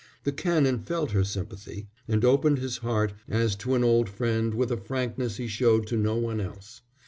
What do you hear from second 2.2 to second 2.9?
opened his